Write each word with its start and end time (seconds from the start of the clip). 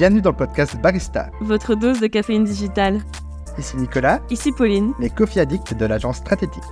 Bienvenue 0.00 0.22
dans 0.22 0.30
le 0.30 0.36
podcast 0.36 0.80
Barista. 0.80 1.28
Votre 1.42 1.74
dose 1.74 2.00
de 2.00 2.06
caféine 2.06 2.44
digitale. 2.44 3.02
Ici 3.58 3.76
Nicolas, 3.76 4.20
Ici 4.30 4.50
Pauline. 4.50 4.94
les 4.98 5.10
coffee 5.10 5.40
addicts 5.40 5.74
de 5.74 5.84
l'agence 5.84 6.16
Stratétique. 6.16 6.62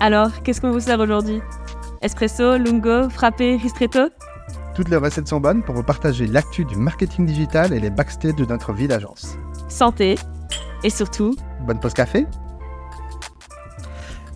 Alors, 0.00 0.42
qu'est-ce 0.42 0.60
qu'on 0.60 0.70
vous 0.70 0.80
sert 0.80 1.00
aujourd'hui? 1.00 1.40
Espresso, 2.02 2.58
lungo, 2.58 3.08
frappé, 3.08 3.56
ristretto? 3.56 4.10
Toutes 4.74 4.90
les 4.90 4.98
recettes 4.98 5.28
sont 5.28 5.40
bonnes 5.40 5.62
pour 5.62 5.76
vous 5.76 5.82
partager 5.82 6.26
l'actu 6.26 6.66
du 6.66 6.76
marketing 6.76 7.24
digital 7.24 7.72
et 7.72 7.80
les 7.80 7.88
backstage 7.88 8.34
de 8.34 8.44
notre 8.44 8.74
vie 8.74 8.86
d'agence. 8.86 9.38
Santé. 9.70 10.16
Et 10.84 10.90
surtout, 10.90 11.34
Bonne 11.66 11.80
pause 11.80 11.94
café 11.94 12.26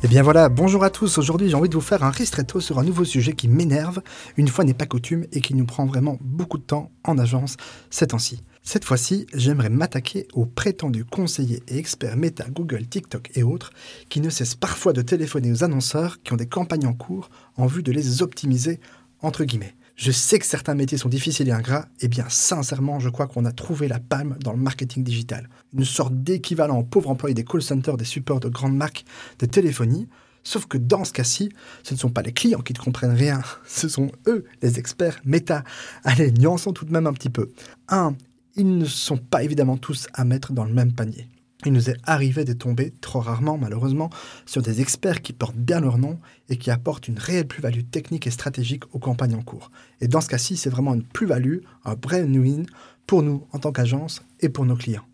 Et 0.05 0.09
bien 0.09 0.25
voilà, 0.25 0.49
bonjour 0.49 0.83
à 0.83 0.91
tous. 0.91 1.19
Aujourd'hui, 1.19 1.49
j'ai 1.49 1.55
envie 1.55 1.69
de 1.69 1.77
vous 1.77 1.81
faire 1.81 2.03
un 2.03 2.11
ristretto 2.11 2.59
sur 2.59 2.81
un 2.81 2.83
nouveau 2.83 3.05
sujet 3.05 3.35
qui 3.35 3.47
m'énerve, 3.47 4.03
une 4.37 4.49
fois 4.49 4.65
n'est 4.65 4.75
pas 4.75 4.87
coutume, 4.87 5.27
et 5.31 5.41
qui 5.41 5.55
nous 5.55 5.65
prend 5.65 5.87
vraiment 5.87 6.19
beaucoup 6.21 6.59
de 6.59 6.65
temps 6.65 6.91
en 7.05 7.19
agence 7.19 7.57
ces 7.89 8.09
temps-ci. 8.09 8.43
Cette 8.65 8.85
fois-ci, 8.85 9.29
j'aimerais 9.33 9.71
m'attaquer 9.71 10.27
aux 10.33 10.45
prétendus 10.45 11.05
conseillers 11.05 11.63
et 11.69 11.79
experts 11.79 12.17
Meta, 12.17 12.47
Google, 12.51 12.85
TikTok 12.89 13.31
et 13.37 13.45
autres 13.45 13.71
qui 14.09 14.21
ne 14.21 14.29
cessent 14.29 14.57
parfois 14.57 14.93
de 14.93 15.03
téléphoner 15.03 15.53
aux 15.53 15.63
annonceurs 15.63 16.21
qui 16.25 16.33
ont 16.33 16.37
des 16.37 16.49
campagnes 16.49 16.87
en 16.87 16.95
cours 16.95 17.31
en 17.57 17.67
vue 17.67 17.85
de 17.85 17.93
les 17.93 18.23
optimiser, 18.23 18.81
entre 19.21 19.45
guillemets. 19.45 19.77
Je 19.97 20.11
sais 20.11 20.39
que 20.39 20.47
certains 20.47 20.75
métiers 20.75 20.99
sont 20.99 21.09
difficiles 21.09 21.49
et 21.49 21.53
ingrats, 21.53 21.87
et 22.01 22.09
bien 22.09 22.27
sincèrement, 22.29 22.99
je 22.99 23.09
crois 23.09 23.27
qu'on 23.27 23.45
a 23.45 23.53
trouvé 23.53 23.89
la 23.89 24.01
palme 24.01 24.37
dans 24.41 24.53
le 24.53 24.59
marketing 24.59 25.05
digital. 25.05 25.49
Une 25.75 25.85
sorte 25.85 26.15
d'équivalent 26.15 26.79
aux 26.79 26.85
pauvres 26.85 27.11
employés 27.11 27.35
des 27.35 27.45
call 27.45 27.63
centers 27.63 27.97
des 27.97 28.05
supports 28.05 28.41
de 28.41 28.49
grandes 28.49 28.77
marques 28.77 29.05
de 29.39 29.47
téléphonie. 29.47 30.09
Sauf 30.45 30.67
que 30.67 30.79
dans 30.79 31.05
ce 31.05 31.13
cas-ci, 31.13 31.51
ce 31.83 31.95
ne 31.95 31.99
sont 31.99 32.11
pas 32.11 32.23
les 32.23 32.33
clients 32.33 32.63
qui 32.63 32.73
ne 32.73 32.79
comprennent 32.79 33.15
rien, 33.15 33.43
ce 33.67 33.89
sont 33.89 34.11
eux, 34.27 34.45
les 34.61 34.79
experts 34.79 35.21
méta. 35.25 35.63
Allez, 36.05 36.33
nuançons 36.33 36.73
tout 36.73 36.85
de 36.85 36.93
même 36.93 37.07
un 37.07 37.13
petit 37.13 37.31
peu. 37.31 37.51
1. 37.89 38.17
Ils 38.57 38.77
ne 38.79 38.85
sont 38.85 39.19
pas 39.19 39.43
évidemment 39.43 39.77
tous 39.77 40.09
à 40.15 40.25
mettre 40.25 40.53
dans 40.53 40.65
le 40.65 40.73
même 40.73 40.93
panier. 40.93 41.29
Il 41.65 41.73
nous 41.73 41.91
est 41.91 41.97
arrivé 42.05 42.45
de 42.45 42.53
tomber, 42.53 42.93
trop 43.01 43.21
rarement 43.21 43.57
malheureusement, 43.57 44.11
sur 44.47 44.63
des 44.63 44.81
experts 44.81 45.23
qui 45.23 45.33
portent 45.33 45.57
bien 45.57 45.81
leur 45.81 45.99
nom 45.99 46.19
et 46.49 46.57
qui 46.57 46.71
apportent 46.71 47.09
une 47.09 47.19
réelle 47.19 47.47
plus-value 47.47 47.85
technique 47.91 48.27
et 48.27 48.31
stratégique 48.31 48.85
aux 48.93 48.99
campagnes 48.99 49.37
en 49.37 49.43
cours. 49.43 49.71
Et 50.01 50.09
dans 50.09 50.21
ce 50.21 50.29
cas-ci, 50.29 50.57
c'est 50.57 50.71
vraiment 50.71 50.95
une 50.95 51.05
plus-value, 51.05 51.59
un 51.85 51.95
vrai 51.95 52.23
win 52.23 52.67
pour 53.07 53.23
nous 53.23 53.47
en 53.53 53.59
tant 53.59 53.73
qu'agence 53.73 54.23
et 54.41 54.49
pour 54.49 54.65
nos 54.65 54.77
clients. 54.77 55.07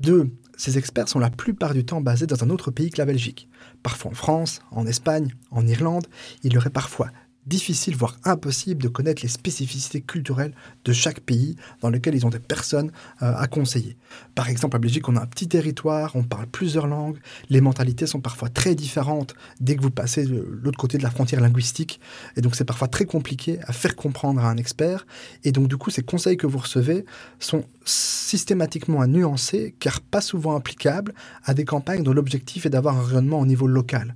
2. 0.00 0.28
Ces 0.56 0.78
experts 0.78 1.08
sont 1.08 1.20
la 1.20 1.30
plupart 1.30 1.74
du 1.74 1.84
temps 1.84 2.00
basés 2.00 2.26
dans 2.26 2.42
un 2.42 2.50
autre 2.50 2.70
pays 2.70 2.90
que 2.90 2.98
la 2.98 3.04
Belgique. 3.04 3.48
Parfois 3.82 4.10
en 4.10 4.14
France, 4.14 4.60
en 4.70 4.86
Espagne, 4.86 5.34
en 5.50 5.66
Irlande, 5.66 6.06
il 6.42 6.54
leur 6.54 6.66
est 6.66 6.70
parfois 6.70 7.10
difficile, 7.46 7.96
voire 7.96 8.16
impossible, 8.24 8.82
de 8.82 8.88
connaître 8.88 9.22
les 9.22 9.28
spécificités 9.28 10.00
culturelles 10.00 10.52
de 10.84 10.92
chaque 10.92 11.20
pays 11.20 11.56
dans 11.80 11.90
lequel 11.90 12.14
ils 12.14 12.24
ont 12.24 12.30
des 12.30 12.38
personnes 12.38 12.92
euh, 13.22 13.34
à 13.36 13.46
conseiller. 13.48 13.96
Par 14.34 14.48
exemple, 14.48 14.76
en 14.76 14.80
Belgique, 14.80 15.08
on 15.08 15.16
a 15.16 15.22
un 15.22 15.26
petit 15.26 15.48
territoire, 15.48 16.14
on 16.14 16.22
parle 16.22 16.46
plusieurs 16.46 16.86
langues, 16.86 17.18
les 17.50 17.60
mentalités 17.60 18.06
sont 18.06 18.20
parfois 18.20 18.48
très 18.48 18.74
différentes 18.74 19.34
dès 19.60 19.76
que 19.76 19.82
vous 19.82 19.90
passez 19.90 20.24
de 20.24 20.60
l'autre 20.62 20.78
côté 20.78 20.98
de 20.98 21.02
la 21.02 21.10
frontière 21.10 21.40
linguistique, 21.40 22.00
et 22.36 22.40
donc 22.40 22.54
c'est 22.54 22.64
parfois 22.64 22.88
très 22.88 23.06
compliqué 23.06 23.58
à 23.66 23.72
faire 23.72 23.96
comprendre 23.96 24.44
à 24.44 24.48
un 24.48 24.56
expert, 24.56 25.06
et 25.44 25.52
donc 25.52 25.68
du 25.68 25.76
coup, 25.76 25.90
ces 25.90 26.02
conseils 26.02 26.36
que 26.36 26.46
vous 26.46 26.58
recevez 26.58 27.04
sont 27.40 27.64
systématiquement 27.84 29.00
à 29.00 29.06
nuancer, 29.06 29.74
car 29.80 30.00
pas 30.00 30.20
souvent 30.20 30.56
applicables 30.56 31.12
à 31.44 31.54
des 31.54 31.64
campagnes 31.64 32.04
dont 32.04 32.12
l'objectif 32.12 32.66
est 32.66 32.70
d'avoir 32.70 32.96
un 32.96 33.02
rayonnement 33.02 33.40
au 33.40 33.46
niveau 33.46 33.66
local. 33.66 34.14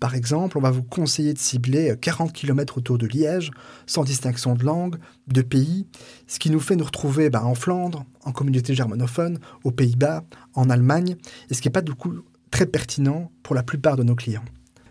Par 0.00 0.14
exemple, 0.14 0.56
on 0.58 0.60
va 0.60 0.70
vous 0.70 0.82
conseiller 0.82 1.34
de 1.34 1.38
cibler 1.38 1.94
40 2.00 2.32
km 2.32 2.78
autour 2.78 2.98
de 2.98 3.06
Liège, 3.06 3.50
sans 3.86 4.04
distinction 4.04 4.54
de 4.54 4.64
langue, 4.64 4.96
de 5.26 5.42
pays, 5.42 5.86
ce 6.26 6.38
qui 6.38 6.50
nous 6.50 6.60
fait 6.60 6.76
nous 6.76 6.84
retrouver 6.84 7.30
ben, 7.30 7.42
en 7.42 7.54
Flandre, 7.54 8.04
en 8.24 8.32
communauté 8.32 8.74
germanophone, 8.74 9.38
aux 9.64 9.72
Pays-Bas, 9.72 10.24
en 10.54 10.70
Allemagne, 10.70 11.16
et 11.50 11.54
ce 11.54 11.60
qui 11.60 11.68
n'est 11.68 11.72
pas 11.72 11.82
du 11.82 11.94
coup 11.94 12.14
très 12.50 12.66
pertinent 12.66 13.30
pour 13.42 13.54
la 13.54 13.62
plupart 13.62 13.96
de 13.96 14.04
nos 14.04 14.14
clients. 14.14 14.44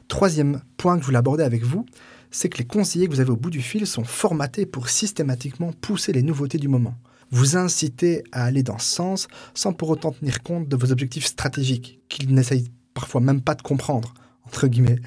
Troisième 0.09 0.61
point 0.75 0.95
que 0.95 1.01
je 1.01 1.05
voulais 1.05 1.17
aborder 1.17 1.43
avec 1.43 1.63
vous, 1.63 1.85
c'est 2.29 2.49
que 2.49 2.57
les 2.57 2.65
conseillers 2.65 3.07
que 3.07 3.13
vous 3.13 3.21
avez 3.21 3.31
au 3.31 3.37
bout 3.37 3.49
du 3.49 3.61
fil 3.61 3.87
sont 3.87 4.03
formatés 4.03 4.65
pour 4.65 4.89
systématiquement 4.89 5.71
pousser 5.71 6.11
les 6.11 6.23
nouveautés 6.23 6.57
du 6.57 6.67
moment. 6.67 6.95
Vous 7.31 7.57
inciter 7.57 8.23
à 8.31 8.43
aller 8.45 8.63
dans 8.63 8.77
ce 8.77 8.93
sens 8.93 9.27
sans 9.53 9.73
pour 9.73 9.89
autant 9.89 10.11
tenir 10.11 10.43
compte 10.43 10.67
de 10.67 10.75
vos 10.75 10.91
objectifs 10.91 11.25
stratégiques, 11.25 11.99
qu'ils 12.09 12.33
n'essayent 12.33 12.71
parfois 12.93 13.21
même 13.21 13.41
pas 13.41 13.55
de 13.55 13.61
comprendre 13.61 14.13
entre 14.47 14.67
guillemets. 14.67 14.99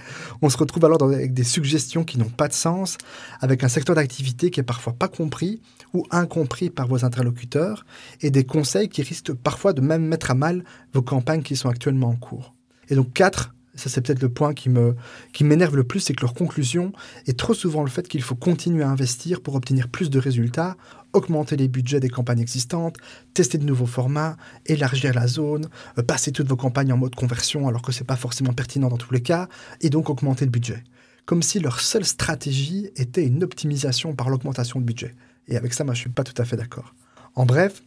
On 0.42 0.50
se 0.50 0.56
retrouve 0.58 0.84
alors 0.84 1.02
avec 1.02 1.32
des 1.32 1.44
suggestions 1.44 2.04
qui 2.04 2.18
n'ont 2.18 2.28
pas 2.28 2.48
de 2.48 2.52
sens, 2.52 2.98
avec 3.40 3.64
un 3.64 3.68
secteur 3.68 3.96
d'activité 3.96 4.50
qui 4.50 4.60
est 4.60 4.64
parfois 4.64 4.92
pas 4.92 5.08
compris 5.08 5.60
ou 5.94 6.06
incompris 6.10 6.70
par 6.70 6.86
vos 6.86 7.04
interlocuteurs, 7.04 7.84
et 8.20 8.30
des 8.30 8.44
conseils 8.44 8.88
qui 8.88 9.02
risquent 9.02 9.32
parfois 9.32 9.72
de 9.72 9.80
même 9.80 10.06
mettre 10.06 10.30
à 10.30 10.34
mal 10.34 10.64
vos 10.92 11.02
campagnes 11.02 11.42
qui 11.42 11.56
sont 11.56 11.68
actuellement 11.68 12.10
en 12.10 12.16
cours. 12.16 12.54
Et 12.90 12.94
donc 12.94 13.12
quatre, 13.12 13.54
ça 13.80 13.88
c'est 13.88 14.00
peut-être 14.00 14.22
le 14.22 14.28
point 14.28 14.54
qui 14.54 14.68
me 14.68 14.94
qui 15.32 15.44
m'énerve 15.44 15.76
le 15.76 15.84
plus, 15.84 16.00
c'est 16.00 16.14
que 16.14 16.22
leur 16.22 16.34
conclusion 16.34 16.92
est 17.26 17.38
trop 17.38 17.54
souvent 17.54 17.82
le 17.82 17.90
fait 17.90 18.06
qu'il 18.06 18.22
faut 18.22 18.34
continuer 18.34 18.82
à 18.82 18.88
investir 18.88 19.40
pour 19.40 19.54
obtenir 19.54 19.88
plus 19.88 20.10
de 20.10 20.18
résultats, 20.18 20.76
augmenter 21.12 21.56
les 21.56 21.68
budgets 21.68 22.00
des 22.00 22.08
campagnes 22.08 22.40
existantes, 22.40 22.96
tester 23.34 23.58
de 23.58 23.64
nouveaux 23.64 23.86
formats, 23.86 24.36
élargir 24.66 25.14
la 25.14 25.26
zone, 25.26 25.68
euh, 25.98 26.02
passer 26.02 26.32
toutes 26.32 26.48
vos 26.48 26.56
campagnes 26.56 26.92
en 26.92 26.96
mode 26.96 27.14
conversion 27.14 27.68
alors 27.68 27.82
que 27.82 27.92
c'est 27.92 28.04
pas 28.04 28.16
forcément 28.16 28.52
pertinent 28.52 28.88
dans 28.88 28.98
tous 28.98 29.12
les 29.12 29.22
cas, 29.22 29.48
et 29.80 29.90
donc 29.90 30.10
augmenter 30.10 30.44
le 30.44 30.50
budget. 30.50 30.84
Comme 31.26 31.42
si 31.42 31.60
leur 31.60 31.80
seule 31.80 32.04
stratégie 32.04 32.90
était 32.96 33.24
une 33.24 33.42
optimisation 33.42 34.14
par 34.14 34.30
l'augmentation 34.30 34.80
de 34.80 34.84
budget. 34.84 35.14
Et 35.48 35.56
avec 35.56 35.74
ça, 35.74 35.84
moi, 35.84 35.94
je 35.94 36.00
suis 36.00 36.10
pas 36.10 36.24
tout 36.24 36.40
à 36.40 36.44
fait 36.44 36.56
d'accord. 36.56 36.94
En 37.34 37.46
bref, 37.46 37.82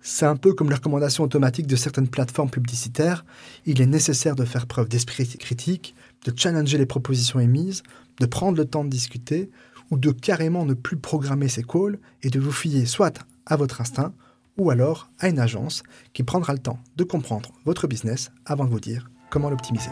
c'est 0.00 0.26
un 0.26 0.36
peu 0.36 0.54
comme 0.54 0.68
les 0.68 0.76
recommandations 0.76 1.24
automatiques 1.24 1.66
de 1.66 1.76
certaines 1.76 2.08
plateformes 2.08 2.50
publicitaires. 2.50 3.24
Il 3.66 3.80
est 3.80 3.86
nécessaire 3.86 4.36
de 4.36 4.44
faire 4.44 4.66
preuve 4.66 4.88
d'esprit 4.88 5.26
critique, 5.38 5.94
de 6.24 6.32
challenger 6.36 6.78
les 6.78 6.86
propositions 6.86 7.40
émises, 7.40 7.82
de 8.20 8.26
prendre 8.26 8.56
le 8.56 8.64
temps 8.64 8.84
de 8.84 8.90
discuter, 8.90 9.50
ou 9.90 9.98
de 9.98 10.10
carrément 10.10 10.64
ne 10.64 10.74
plus 10.74 10.96
programmer 10.96 11.48
ses 11.48 11.62
calls 11.62 11.98
et 12.22 12.30
de 12.30 12.40
vous 12.40 12.52
fier 12.52 12.86
soit 12.86 13.18
à 13.46 13.56
votre 13.56 13.80
instinct, 13.80 14.12
ou 14.58 14.70
alors 14.70 15.10
à 15.18 15.28
une 15.28 15.38
agence 15.38 15.82
qui 16.12 16.24
prendra 16.24 16.52
le 16.52 16.58
temps 16.58 16.78
de 16.96 17.04
comprendre 17.04 17.52
votre 17.64 17.86
business 17.86 18.30
avant 18.44 18.64
de 18.64 18.70
vous 18.70 18.80
dire 18.80 19.08
comment 19.30 19.50
l'optimiser. 19.50 19.90